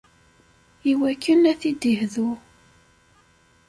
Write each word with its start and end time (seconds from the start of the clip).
Iwakken 0.91 1.41
ad 1.51 1.57
t-id-ihdu. 1.59 2.31